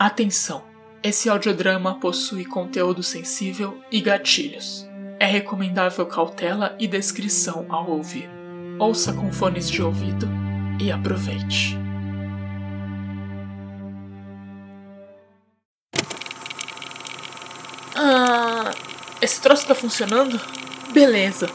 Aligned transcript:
Atenção! 0.00 0.64
Esse 1.02 1.28
audiodrama 1.28 2.00
possui 2.00 2.46
conteúdo 2.46 3.02
sensível 3.02 3.78
e 3.92 4.00
gatilhos. 4.00 4.88
É 5.18 5.26
recomendável 5.26 6.06
cautela 6.06 6.74
e 6.80 6.88
descrição 6.88 7.66
ao 7.68 7.90
ouvir. 7.90 8.26
Ouça 8.78 9.12
com 9.12 9.30
fones 9.30 9.68
de 9.68 9.82
ouvido 9.82 10.26
e 10.80 10.90
aproveite. 10.90 11.76
Ah, 17.94 18.70
esse 19.20 19.38
troço 19.42 19.66
tá 19.66 19.74
funcionando? 19.74 20.40
Beleza. 20.94 21.46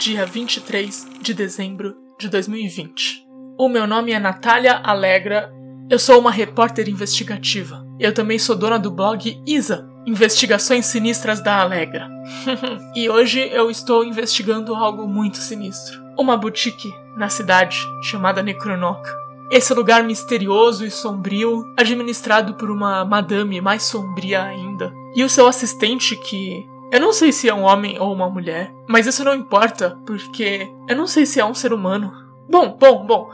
Dia 0.00 0.26
23 0.26 1.06
de 1.20 1.32
dezembro 1.32 1.96
de 2.18 2.28
2020. 2.28 3.24
O 3.56 3.68
meu 3.68 3.86
nome 3.86 4.10
é 4.10 4.18
Natália 4.18 4.80
Alegra. 4.82 5.55
Eu 5.88 6.00
sou 6.00 6.18
uma 6.18 6.32
repórter 6.32 6.88
investigativa. 6.88 7.86
Eu 8.00 8.12
também 8.12 8.40
sou 8.40 8.56
dona 8.56 8.76
do 8.76 8.90
blog 8.90 9.40
Isa, 9.46 9.88
Investigações 10.04 10.86
Sinistras 10.86 11.40
da 11.40 11.60
Alegra. 11.60 12.08
e 12.96 13.08
hoje 13.08 13.48
eu 13.52 13.70
estou 13.70 14.04
investigando 14.04 14.74
algo 14.74 15.06
muito 15.06 15.36
sinistro. 15.36 16.02
Uma 16.18 16.36
boutique 16.36 16.92
na 17.16 17.28
cidade 17.28 17.78
chamada 18.02 18.42
Necronoca. 18.42 19.16
Esse 19.48 19.72
lugar 19.74 20.02
misterioso 20.02 20.84
e 20.84 20.90
sombrio, 20.90 21.62
administrado 21.76 22.54
por 22.54 22.68
uma 22.68 23.04
madame 23.04 23.60
mais 23.60 23.84
sombria 23.84 24.42
ainda. 24.42 24.92
E 25.14 25.22
o 25.22 25.28
seu 25.28 25.46
assistente 25.46 26.16
que 26.16 26.66
eu 26.92 27.00
não 27.00 27.12
sei 27.12 27.30
se 27.30 27.48
é 27.48 27.54
um 27.54 27.62
homem 27.62 27.96
ou 28.00 28.12
uma 28.12 28.28
mulher, 28.28 28.74
mas 28.88 29.06
isso 29.06 29.22
não 29.22 29.34
importa, 29.34 29.96
porque 30.04 30.68
eu 30.88 30.96
não 30.96 31.06
sei 31.06 31.24
se 31.24 31.38
é 31.38 31.44
um 31.44 31.54
ser 31.54 31.72
humano. 31.72 32.12
Bom, 32.50 32.76
bom, 32.76 33.06
bom. 33.06 33.30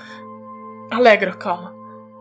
Alegra, 0.90 1.32
calma. 1.32 1.71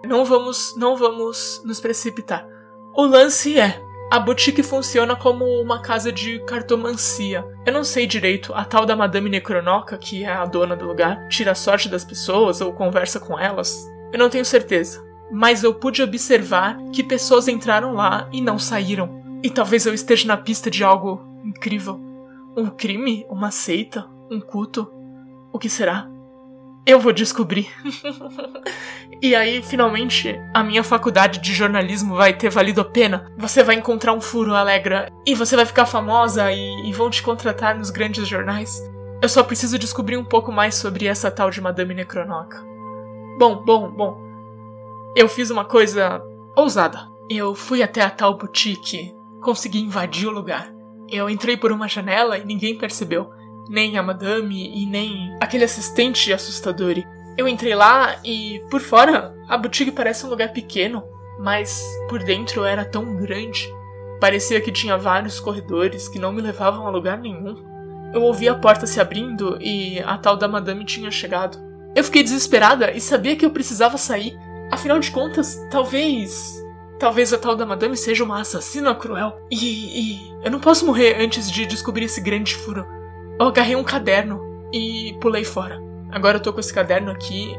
Não 0.05 0.25
vamos, 0.25 0.75
não 0.77 0.95
vamos 0.95 1.61
nos 1.65 1.79
precipitar. 1.79 2.47
O 2.95 3.05
lance 3.05 3.59
é, 3.59 3.81
a 4.11 4.19
boutique 4.19 4.61
funciona 4.61 5.15
como 5.15 5.45
uma 5.61 5.81
casa 5.81 6.11
de 6.11 6.39
cartomancia. 6.45 7.45
Eu 7.65 7.71
não 7.71 7.83
sei 7.83 8.05
direito, 8.05 8.53
a 8.53 8.65
tal 8.65 8.85
da 8.85 8.93
Madame 8.93 9.29
Necronoca, 9.29 9.97
que 9.97 10.25
é 10.25 10.33
a 10.33 10.45
dona 10.45 10.75
do 10.75 10.85
lugar, 10.85 11.29
tira 11.29 11.51
a 11.51 11.55
sorte 11.55 11.87
das 11.87 12.03
pessoas 12.03 12.59
ou 12.59 12.73
conversa 12.73 13.21
com 13.21 13.39
elas. 13.39 13.87
Eu 14.11 14.19
não 14.19 14.29
tenho 14.29 14.43
certeza. 14.43 15.01
Mas 15.31 15.63
eu 15.63 15.73
pude 15.73 16.03
observar 16.03 16.77
que 16.91 17.05
pessoas 17.05 17.47
entraram 17.47 17.93
lá 17.93 18.27
e 18.33 18.41
não 18.41 18.59
saíram. 18.59 19.21
E 19.41 19.49
talvez 19.49 19.85
eu 19.85 19.93
esteja 19.93 20.27
na 20.27 20.35
pista 20.35 20.69
de 20.69 20.83
algo 20.83 21.25
incrível. 21.45 21.97
Um 22.57 22.69
crime? 22.69 23.25
Uma 23.29 23.49
seita? 23.49 24.05
Um 24.29 24.41
culto? 24.41 24.91
O 25.53 25.57
que 25.57 25.69
será? 25.69 26.10
Eu 26.85 26.99
vou 26.99 27.13
descobrir. 27.13 27.69
e 29.21 29.35
aí, 29.35 29.61
finalmente, 29.61 30.35
a 30.53 30.63
minha 30.63 30.83
faculdade 30.83 31.39
de 31.39 31.53
jornalismo 31.53 32.15
vai 32.15 32.33
ter 32.33 32.49
valido 32.49 32.81
a 32.81 32.85
pena. 32.85 33.31
Você 33.37 33.63
vai 33.63 33.75
encontrar 33.75 34.13
um 34.13 34.21
furo, 34.21 34.53
Alegra, 34.53 35.11
e 35.25 35.35
você 35.35 35.55
vai 35.55 35.65
ficar 35.65 35.85
famosa 35.85 36.51
e, 36.51 36.89
e 36.89 36.93
vão 36.93 37.09
te 37.09 37.21
contratar 37.21 37.77
nos 37.77 37.89
grandes 37.89 38.27
jornais. 38.27 38.81
Eu 39.21 39.29
só 39.29 39.43
preciso 39.43 39.77
descobrir 39.77 40.17
um 40.17 40.25
pouco 40.25 40.51
mais 40.51 40.75
sobre 40.75 41.05
essa 41.05 41.29
tal 41.29 41.51
de 41.51 41.61
Madame 41.61 41.93
Necronoca. 41.93 42.63
Bom, 43.37 43.63
bom, 43.63 43.91
bom. 43.91 44.17
Eu 45.15 45.29
fiz 45.29 45.51
uma 45.51 45.65
coisa 45.65 46.21
ousada. 46.55 47.07
Eu 47.29 47.53
fui 47.53 47.83
até 47.83 48.01
a 48.01 48.09
tal 48.09 48.35
boutique 48.37 49.13
consegui 49.41 49.79
invadir 49.79 50.27
o 50.27 50.31
lugar. 50.31 50.71
Eu 51.09 51.29
entrei 51.29 51.57
por 51.57 51.71
uma 51.71 51.87
janela 51.87 52.37
e 52.37 52.45
ninguém 52.45 52.77
percebeu. 52.77 53.29
Nem 53.71 53.97
a 53.97 54.03
madame 54.03 54.69
e 54.75 54.85
nem 54.85 55.35
aquele 55.39 55.63
assistente 55.63 56.33
assustador. 56.33 56.95
Eu 57.37 57.47
entrei 57.47 57.73
lá 57.73 58.17
e, 58.23 58.61
por 58.69 58.81
fora, 58.81 59.33
a 59.47 59.57
boutique 59.57 59.91
parece 59.91 60.25
um 60.25 60.29
lugar 60.29 60.49
pequeno, 60.49 61.03
mas 61.39 61.81
por 62.09 62.21
dentro 62.21 62.65
era 62.65 62.83
tão 62.83 63.15
grande. 63.15 63.67
Parecia 64.19 64.59
que 64.59 64.71
tinha 64.71 64.97
vários 64.97 65.39
corredores 65.39 66.09
que 66.09 66.19
não 66.19 66.33
me 66.33 66.41
levavam 66.41 66.85
a 66.85 66.89
lugar 66.89 67.17
nenhum. 67.17 67.55
Eu 68.13 68.21
ouvi 68.23 68.49
a 68.49 68.55
porta 68.55 68.85
se 68.85 68.99
abrindo 68.99 69.57
e 69.61 70.01
a 70.01 70.17
tal 70.17 70.35
da 70.35 70.49
madame 70.49 70.83
tinha 70.83 71.09
chegado. 71.09 71.57
Eu 71.95 72.03
fiquei 72.03 72.23
desesperada 72.23 72.91
e 72.91 72.99
sabia 72.99 73.37
que 73.37 73.45
eu 73.45 73.51
precisava 73.51 73.97
sair. 73.97 74.37
Afinal 74.69 74.99
de 74.99 75.09
contas, 75.09 75.57
talvez 75.71 76.61
Talvez 77.01 77.33
a 77.33 77.37
tal 77.39 77.55
da 77.55 77.65
madame 77.65 77.97
seja 77.97 78.23
uma 78.23 78.41
assassina 78.41 78.93
cruel. 78.93 79.35
E, 79.49 79.55
e 79.55 80.19
eu 80.43 80.51
não 80.51 80.59
posso 80.59 80.85
morrer 80.85 81.19
antes 81.19 81.49
de 81.49 81.65
descobrir 81.65 82.05
esse 82.05 82.21
grande 82.21 82.53
furo. 82.53 82.85
Eu 83.41 83.47
agarrei 83.47 83.75
um 83.75 83.83
caderno 83.83 84.39
e 84.71 85.17
pulei 85.19 85.43
fora. 85.43 85.81
Agora 86.11 86.37
eu 86.37 86.41
tô 86.43 86.53
com 86.53 86.59
esse 86.59 86.71
caderno 86.71 87.09
aqui. 87.09 87.55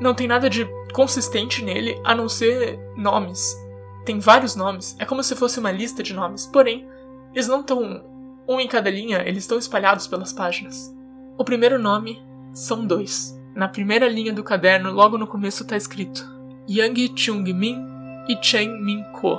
Não 0.00 0.12
tem 0.12 0.26
nada 0.26 0.50
de 0.50 0.68
consistente 0.92 1.64
nele 1.64 1.96
a 2.02 2.12
não 2.12 2.28
ser 2.28 2.76
nomes. 2.96 3.56
Tem 4.04 4.18
vários 4.18 4.56
nomes. 4.56 4.96
É 4.98 5.04
como 5.04 5.22
se 5.22 5.36
fosse 5.36 5.60
uma 5.60 5.70
lista 5.70 6.02
de 6.02 6.12
nomes. 6.12 6.46
Porém, 6.46 6.88
eles 7.32 7.46
não 7.46 7.60
estão 7.60 8.04
um 8.48 8.58
em 8.58 8.66
cada 8.66 8.90
linha, 8.90 9.22
eles 9.24 9.44
estão 9.44 9.56
espalhados 9.56 10.08
pelas 10.08 10.32
páginas. 10.32 10.92
O 11.38 11.44
primeiro 11.44 11.78
nome 11.78 12.20
são 12.52 12.84
dois. 12.84 13.32
Na 13.54 13.68
primeira 13.68 14.08
linha 14.08 14.32
do 14.32 14.42
caderno, 14.42 14.90
logo 14.90 15.16
no 15.16 15.28
começo, 15.28 15.62
está 15.62 15.76
escrito 15.76 16.28
Yang 16.68 17.12
Chung 17.14 17.44
Min 17.54 17.78
e 18.28 18.36
Chen 18.42 18.82
Min-ko. 18.82 19.38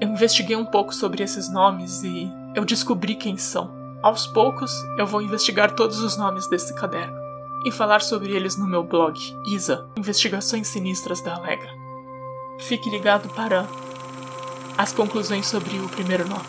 Eu 0.00 0.08
investiguei 0.08 0.56
um 0.56 0.66
pouco 0.66 0.92
sobre 0.92 1.22
esses 1.22 1.48
nomes 1.48 2.02
e 2.02 2.28
eu 2.56 2.64
descobri 2.64 3.14
quem 3.14 3.36
são. 3.36 3.78
Aos 4.02 4.26
poucos, 4.26 4.72
eu 4.96 5.06
vou 5.06 5.20
investigar 5.20 5.74
todos 5.74 6.00
os 6.00 6.16
nomes 6.16 6.46
desse 6.46 6.74
caderno 6.74 7.14
e 7.66 7.70
falar 7.70 8.00
sobre 8.00 8.34
eles 8.34 8.56
no 8.56 8.66
meu 8.66 8.82
blog, 8.82 9.20
Isa, 9.46 9.86
Investigações 9.94 10.68
Sinistras 10.68 11.20
da 11.20 11.34
Alegra. 11.34 11.70
Fique 12.60 12.88
ligado 12.88 13.28
para 13.34 13.66
as 14.78 14.94
conclusões 14.94 15.46
sobre 15.46 15.78
o 15.78 15.86
primeiro 15.90 16.26
nome. 16.26 16.46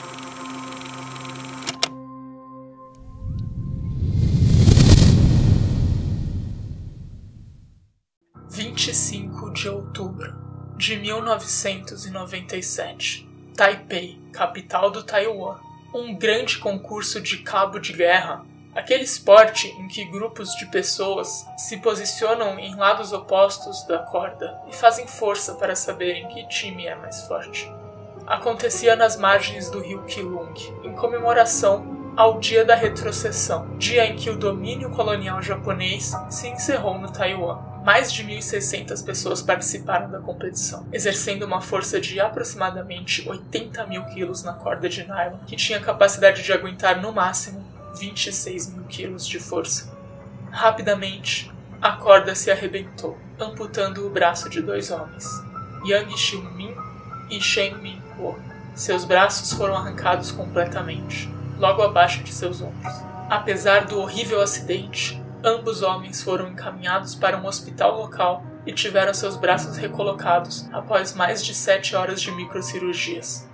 Vinte 8.49 8.91
e 8.91 8.93
cinco 8.93 9.51
de 9.51 9.67
outubro 9.67 10.33
de 10.77 10.95
1997. 10.95 13.29
Taipei, 13.57 14.17
capital 14.31 14.89
do 14.89 15.03
Taiwan. 15.03 15.69
Um 15.93 16.15
grande 16.15 16.57
concurso 16.57 17.19
de 17.19 17.39
cabo 17.39 17.77
de 17.77 17.91
guerra, 17.91 18.45
aquele 18.73 19.03
esporte 19.03 19.67
em 19.67 19.89
que 19.89 20.05
grupos 20.05 20.55
de 20.55 20.65
pessoas 20.67 21.45
se 21.57 21.77
posicionam 21.77 22.57
em 22.57 22.75
lados 22.75 23.11
opostos 23.11 23.85
da 23.85 23.99
corda 23.99 24.57
e 24.69 24.75
fazem 24.75 25.05
força 25.05 25.55
para 25.55 25.75
saberem 25.75 26.29
que 26.29 26.47
time 26.47 26.87
é 26.87 26.95
mais 26.95 27.27
forte. 27.27 27.69
Acontecia 28.25 28.95
nas 28.95 29.17
margens 29.17 29.69
do 29.69 29.81
rio 29.81 30.03
Kilung, 30.03 30.53
em 30.81 30.93
comemoração 30.93 32.13
ao 32.15 32.39
Dia 32.39 32.63
da 32.63 32.75
Retrocessão, 32.75 33.77
dia 33.77 34.05
em 34.05 34.15
que 34.15 34.29
o 34.29 34.37
domínio 34.37 34.91
colonial 34.91 35.41
japonês 35.41 36.13
se 36.29 36.47
encerrou 36.47 36.97
no 36.97 37.11
Taiwan. 37.11 37.70
Mais 37.83 38.13
de 38.13 38.23
1.600 38.23 39.03
pessoas 39.03 39.41
participaram 39.41 40.09
da 40.11 40.19
competição, 40.19 40.85
exercendo 40.93 41.43
uma 41.43 41.61
força 41.61 41.99
de 41.99 42.19
aproximadamente 42.19 43.27
80 43.27 43.87
mil 43.87 44.05
quilos 44.05 44.43
na 44.43 44.53
corda 44.53 44.87
de 44.87 45.03
nylon, 45.03 45.39
que 45.47 45.55
tinha 45.55 45.79
capacidade 45.79 46.43
de 46.43 46.53
aguentar 46.53 47.01
no 47.01 47.11
máximo 47.11 47.65
26 47.97 48.73
mil 48.73 48.83
quilos 48.83 49.27
de 49.27 49.39
força. 49.39 49.91
Rapidamente, 50.51 51.51
a 51.81 51.93
corda 51.93 52.35
se 52.35 52.51
arrebentou, 52.51 53.17
amputando 53.39 54.05
o 54.05 54.09
braço 54.09 54.47
de 54.49 54.61
dois 54.61 54.91
homens, 54.91 55.25
Yang 55.83 56.17
Xiumin 56.17 56.75
e 57.31 57.41
Shen 57.41 57.75
Minkuo. 57.77 58.37
Seus 58.75 59.03
braços 59.03 59.53
foram 59.53 59.75
arrancados 59.75 60.31
completamente, 60.31 61.27
logo 61.57 61.81
abaixo 61.81 62.23
de 62.23 62.31
seus 62.31 62.61
ombros. 62.61 62.93
Apesar 63.29 63.85
do 63.85 63.99
horrível 63.99 64.41
acidente, 64.41 65.20
Ambos 65.43 65.81
homens 65.81 66.21
foram 66.21 66.49
encaminhados 66.49 67.15
para 67.15 67.35
um 67.35 67.47
hospital 67.47 67.97
local 67.97 68.43
e 68.63 68.71
tiveram 68.71 69.11
seus 69.11 69.35
braços 69.35 69.75
recolocados 69.75 70.69
após 70.71 71.15
mais 71.15 71.43
de 71.43 71.55
sete 71.55 71.95
horas 71.95 72.21
de 72.21 72.31
microcirurgias. 72.31 73.49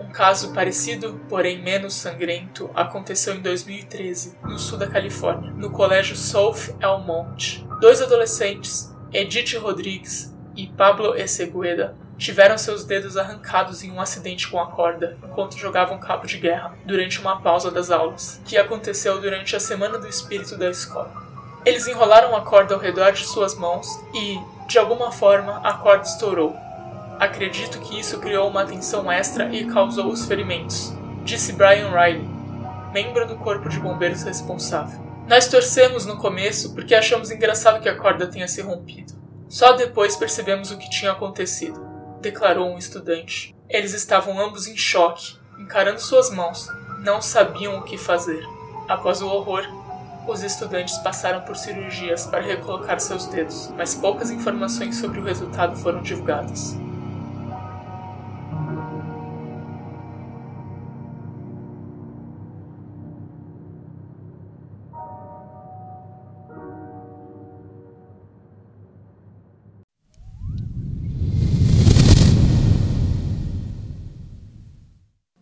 Um 0.00 0.08
caso 0.08 0.54
parecido, 0.54 1.20
porém 1.28 1.62
menos 1.62 1.92
sangrento, 1.92 2.70
aconteceu 2.74 3.34
em 3.34 3.42
2013, 3.42 4.38
no 4.44 4.58
sul 4.58 4.78
da 4.78 4.86
Califórnia, 4.86 5.50
no 5.50 5.70
colégio 5.70 6.16
South 6.16 6.74
Elmont. 6.80 7.66
Dois 7.80 8.00
adolescentes, 8.00 8.94
Edith 9.12 9.58
Rodrigues 9.58 10.34
e 10.56 10.68
Pablo 10.68 11.14
Essegueda, 11.14 11.94
tiveram 12.16 12.56
seus 12.56 12.82
dedos 12.84 13.18
arrancados 13.18 13.82
em 13.82 13.90
um 13.90 14.00
acidente 14.00 14.48
com 14.48 14.58
a 14.58 14.70
corda 14.70 15.18
enquanto 15.22 15.58
jogavam 15.58 15.98
cabo 15.98 16.26
de 16.26 16.38
guerra 16.38 16.74
durante 16.86 17.20
uma 17.20 17.42
pausa 17.42 17.70
das 17.70 17.90
aulas, 17.90 18.40
que 18.46 18.56
aconteceu 18.56 19.20
durante 19.20 19.54
a 19.54 19.60
Semana 19.60 19.98
do 19.98 20.08
Espírito 20.08 20.56
da 20.56 20.70
escola. 20.70 21.25
Eles 21.66 21.88
enrolaram 21.88 22.36
a 22.36 22.42
corda 22.42 22.74
ao 22.74 22.80
redor 22.80 23.10
de 23.10 23.26
suas 23.26 23.56
mãos 23.56 24.00
e, 24.14 24.40
de 24.68 24.78
alguma 24.78 25.10
forma, 25.10 25.60
a 25.64 25.72
corda 25.72 26.04
estourou. 26.04 26.54
Acredito 27.18 27.80
que 27.80 27.98
isso 27.98 28.20
criou 28.20 28.48
uma 28.48 28.64
tensão 28.64 29.10
extra 29.10 29.52
e 29.52 29.66
causou 29.66 30.06
os 30.06 30.26
ferimentos, 30.26 30.94
disse 31.24 31.52
Brian 31.54 31.90
Riley, 31.90 32.28
membro 32.92 33.26
do 33.26 33.34
corpo 33.34 33.68
de 33.68 33.80
bombeiros 33.80 34.22
responsável. 34.22 35.04
Nós 35.26 35.48
torcemos 35.48 36.06
no 36.06 36.18
começo 36.18 36.72
porque 36.72 36.94
achamos 36.94 37.32
engraçado 37.32 37.82
que 37.82 37.88
a 37.88 37.98
corda 37.98 38.28
tenha 38.28 38.46
se 38.46 38.62
rompido. 38.62 39.14
Só 39.48 39.72
depois 39.72 40.14
percebemos 40.14 40.70
o 40.70 40.78
que 40.78 40.88
tinha 40.88 41.10
acontecido. 41.10 41.84
declarou 42.20 42.68
um 42.68 42.78
estudante. 42.78 43.56
Eles 43.68 43.92
estavam 43.92 44.40
ambos 44.40 44.68
em 44.68 44.76
choque, 44.76 45.36
encarando 45.58 46.00
suas 46.00 46.30
mãos. 46.30 46.68
Não 47.00 47.20
sabiam 47.20 47.78
o 47.78 47.82
que 47.82 47.98
fazer. 47.98 48.44
Após 48.88 49.20
o 49.20 49.28
horror, 49.28 49.64
os 50.26 50.42
estudantes 50.42 50.98
passaram 50.98 51.42
por 51.42 51.56
cirurgias 51.56 52.26
para 52.26 52.40
recolocar 52.40 53.00
seus 53.00 53.26
dedos, 53.26 53.72
mas 53.76 53.94
poucas 53.94 54.30
informações 54.30 54.96
sobre 54.96 55.20
o 55.20 55.24
resultado 55.24 55.76
foram 55.76 56.02
divulgadas. 56.02 56.76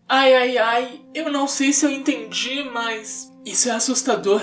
Ai, 0.07 0.35
ai, 0.35 0.59
ai, 0.59 1.01
eu 1.15 1.31
não 1.31 1.49
sei 1.49 1.73
se 1.73 1.85
eu 1.85 1.91
entendi, 1.91 2.63
mas 2.73 3.31
isso 3.45 3.69
é 3.69 3.73
assustador. 3.73 4.41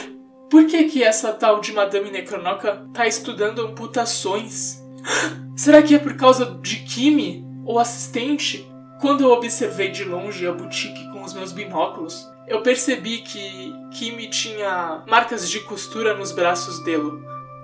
Por 0.51 0.67
que 0.67 0.83
que 0.83 1.01
essa 1.01 1.31
tal 1.31 1.61
de 1.61 1.71
Madame 1.71 2.11
Necronoca 2.11 2.85
tá 2.93 3.07
estudando 3.07 3.61
amputações? 3.61 4.83
Será 5.55 5.81
que 5.81 5.95
é 5.95 5.97
por 5.97 6.17
causa 6.17 6.59
de 6.61 6.83
Kimi, 6.83 7.47
o 7.65 7.79
assistente? 7.79 8.69
Quando 8.99 9.23
eu 9.23 9.31
observei 9.31 9.87
de 9.91 10.03
longe 10.03 10.45
a 10.45 10.51
boutique 10.51 11.09
com 11.13 11.23
os 11.23 11.33
meus 11.33 11.53
binóculos, 11.53 12.29
eu 12.49 12.61
percebi 12.61 13.19
que 13.19 13.73
Kimi 13.93 14.29
tinha 14.29 15.01
marcas 15.07 15.49
de 15.49 15.61
costura 15.61 16.17
nos 16.17 16.33
braços 16.33 16.83
dele. 16.83 17.11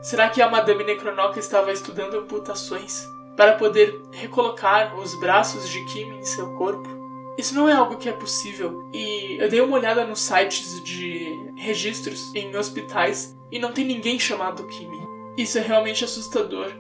Será 0.01 0.30
que 0.30 0.42
a 0.42 0.50
Madame 0.50 0.86
Necronoca 0.86 1.39
estava 1.39 1.74
estudando 1.74 2.18
amputações 2.18 3.06
para 3.36 3.57
poder 3.57 4.01
recolocar 4.13 4.98
os 4.98 5.13
braços 5.19 5.68
de 5.68 5.84
Kimi 5.88 6.19
em 6.19 6.24
seu 6.24 6.54
corpo? 6.54 6.97
Isso 7.38 7.54
não 7.54 7.69
é 7.69 7.74
algo 7.74 7.98
que 7.98 8.10
é 8.10 8.13
possível. 8.13 8.89
E 8.92 9.38
eu 9.39 9.48
dei 9.48 9.62
uma 9.62 9.78
olhada 9.78 10.06
nos 10.06 10.22
sites 10.22 10.84
de 10.84 11.31
registros 11.56 12.34
em 12.34 12.56
hospitais 12.56 13.38
e 13.51 13.60
não 13.60 13.72
tem 13.72 13.86
ninguém 13.86 14.19
chamado 14.19 14.66
Kimi. 14.68 14.98
Isso 15.38 15.57
é 15.57 15.62
realmente 15.62 16.04
assustador. 16.04 16.72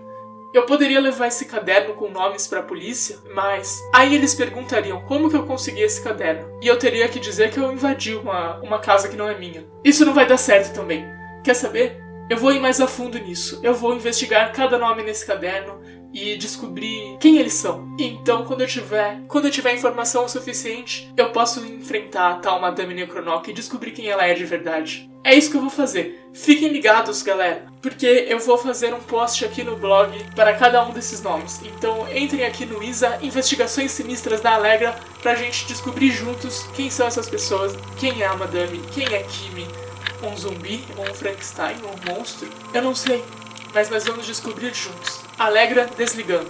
Eu 0.53 0.65
poderia 0.65 0.99
levar 0.99 1.27
esse 1.27 1.45
caderno 1.45 1.93
com 1.93 2.09
nomes 2.09 2.47
para 2.47 2.61
a 2.61 2.63
polícia, 2.63 3.19
mas 3.35 3.79
aí 3.93 4.15
eles 4.15 4.33
perguntariam 4.33 5.01
como 5.01 5.29
que 5.29 5.35
eu 5.35 5.45
consegui 5.45 5.81
esse 5.81 6.01
caderno. 6.01 6.57
E 6.61 6.67
eu 6.67 6.79
teria 6.79 7.07
que 7.07 7.19
dizer 7.19 7.51
que 7.51 7.59
eu 7.59 7.71
invadi 7.71 8.15
uma, 8.15 8.57
uma 8.61 8.79
casa 8.79 9.07
que 9.07 9.15
não 9.15 9.29
é 9.29 9.37
minha. 9.37 9.67
Isso 9.83 10.05
não 10.05 10.13
vai 10.13 10.25
dar 10.25 10.37
certo 10.37 10.73
também. 10.73 11.05
Quer 11.43 11.53
saber? 11.53 12.01
Eu 12.29 12.37
vou 12.37 12.51
ir 12.51 12.59
mais 12.59 12.81
a 12.81 12.87
fundo 12.87 13.19
nisso. 13.19 13.59
Eu 13.61 13.73
vou 13.73 13.93
investigar 13.93 14.51
cada 14.51 14.77
nome 14.77 15.03
nesse 15.03 15.25
caderno 15.25 15.79
e 16.13 16.37
descobrir 16.37 17.17
quem 17.19 17.37
eles 17.37 17.53
são. 17.53 17.95
Então, 17.99 18.45
quando 18.45 18.61
eu 18.61 18.67
tiver, 18.67 19.21
quando 19.27 19.45
eu 19.45 19.51
tiver 19.51 19.73
informação 19.73 20.25
o 20.25 20.29
suficiente, 20.29 21.11
eu 21.15 21.29
posso 21.31 21.65
enfrentar 21.65 22.31
a 22.31 22.35
tal 22.35 22.61
Madame 22.61 22.93
Necronoc 22.93 23.47
e 23.47 23.53
descobrir 23.53 23.91
quem 23.91 24.07
ela 24.07 24.25
é 24.25 24.33
de 24.33 24.45
verdade. 24.45 25.09
É 25.23 25.35
isso 25.35 25.51
que 25.51 25.57
eu 25.57 25.61
vou 25.61 25.69
fazer. 25.69 26.25
Fiquem 26.33 26.69
ligados, 26.69 27.21
galera, 27.21 27.65
porque 27.81 28.05
eu 28.29 28.39
vou 28.39 28.57
fazer 28.57 28.93
um 28.93 28.99
post 28.99 29.43
aqui 29.43 29.61
no 29.63 29.75
blog 29.75 30.17
para 30.33 30.53
cada 30.53 30.85
um 30.85 30.91
desses 30.91 31.21
nomes. 31.21 31.59
Então, 31.65 32.07
entrem 32.15 32.45
aqui 32.45 32.65
no 32.65 32.81
ISA 32.81 33.19
Investigações 33.21 33.91
Sinistras 33.91 34.39
da 34.39 34.53
Alegra 34.53 34.97
pra 35.21 35.35
gente 35.35 35.65
descobrir 35.67 36.11
juntos 36.11 36.67
quem 36.75 36.89
são 36.89 37.07
essas 37.07 37.27
pessoas, 37.27 37.75
quem 37.97 38.21
é 38.21 38.25
a 38.25 38.35
Madame, 38.35 38.79
quem 38.93 39.05
é 39.13 39.23
Kimi, 39.23 39.67
um 40.23 40.35
zumbi, 40.37 40.83
um 40.97 41.13
Frankenstein, 41.13 41.75
um 41.83 42.13
monstro. 42.13 42.47
Eu 42.73 42.81
não 42.81 42.95
sei, 42.95 43.21
mas 43.77 43.91
nós 43.91 44.05
vamos 44.05 44.25
descobrir 44.25 44.73
juntos. 44.73 45.19
Alegra 45.37 45.87
desligando. 45.95 46.49